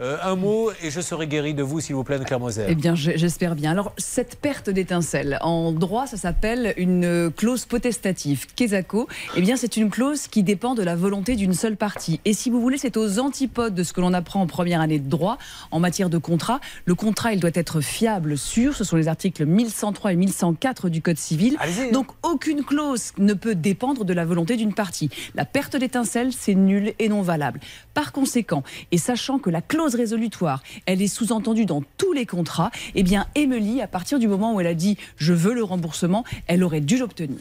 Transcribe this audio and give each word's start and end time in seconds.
Euh, 0.00 0.16
un 0.22 0.36
mot 0.36 0.70
et 0.82 0.90
je 0.90 1.00
serai 1.00 1.26
guéri 1.26 1.54
de 1.54 1.62
vous, 1.62 1.80
s'il 1.80 1.94
vous 1.94 2.04
plaît, 2.04 2.18
de 2.18 2.36
Moser. 2.36 2.66
Eh 2.68 2.74
bien, 2.74 2.94
j'espère 2.94 3.54
bien. 3.54 3.70
Alors, 3.70 3.92
cette 3.96 4.36
perte 4.36 4.70
d'étincelle, 4.70 5.38
en 5.40 5.72
droit, 5.72 6.06
ça 6.06 6.16
s'appelle 6.16 6.74
une 6.76 7.30
clause 7.36 7.64
potestative. 7.66 8.46
Quesaco, 8.54 9.08
eh 9.36 9.40
bien, 9.40 9.56
c'est 9.56 9.76
une 9.76 9.90
clause 9.90 10.26
qui 10.26 10.42
dépend 10.42 10.74
de 10.74 10.82
la 10.82 10.96
volonté 10.96 11.36
d'une 11.36 11.54
seule 11.54 11.76
partie. 11.76 12.20
Et 12.24 12.32
si 12.32 12.50
vous 12.50 12.60
voulez, 12.60 12.78
c'est 12.78 12.96
aux 12.96 13.18
antipodes 13.18 13.74
de 13.74 13.82
ce 13.82 13.92
que 13.92 14.00
l'on 14.00 14.12
apprend 14.12 14.40
en 14.40 14.46
première 14.46 14.80
année 14.80 14.98
de 14.98 15.08
droit 15.08 15.38
en 15.70 15.80
matière 15.80 16.10
de 16.10 16.18
contrat. 16.18 16.60
Le 16.86 16.94
contrat, 16.94 17.32
il 17.32 17.40
doit 17.40 17.50
être 17.54 17.80
fiable, 17.80 18.36
sûr. 18.36 18.74
Ce 18.74 18.84
sont 18.84 18.96
les 18.96 19.08
articles 19.08 19.44
1103 19.44 20.12
et 20.12 20.16
1104 20.16 20.88
du 20.88 21.02
Code 21.02 21.18
civil. 21.18 21.56
Donc, 21.92 22.08
aucune 22.22 22.64
clause 22.64 23.12
ne 23.18 23.34
peut 23.34 23.54
dépendre 23.54 24.04
de 24.04 24.12
la 24.12 24.24
volonté 24.24 24.56
d'une 24.56 24.74
partie. 24.74 25.10
La 25.34 25.44
perte 25.44 25.76
d'étincelle, 25.76 26.32
c'est 26.32 26.54
nul 26.54 26.94
et 26.98 27.08
non 27.08 27.22
valable. 27.22 27.60
Par 27.94 28.12
conséquent, 28.12 28.62
et 28.90 28.98
sachant 28.98 29.38
que 29.38 29.50
la 29.50 29.60
résolutoire, 29.92 30.62
elle 30.86 31.02
est 31.02 31.08
sous-entendue 31.08 31.66
dans 31.66 31.82
tous 31.98 32.14
les 32.14 32.24
contrats, 32.24 32.70
eh 32.94 33.02
bien, 33.02 33.26
Emily, 33.34 33.82
à 33.82 33.86
partir 33.86 34.18
du 34.18 34.28
moment 34.28 34.54
où 34.54 34.60
elle 34.60 34.66
a 34.66 34.74
dit 34.74 34.96
je 35.18 35.34
veux 35.34 35.52
le 35.52 35.62
remboursement, 35.62 36.24
elle 36.46 36.64
aurait 36.64 36.80
dû 36.80 36.96
l'obtenir. 36.96 37.40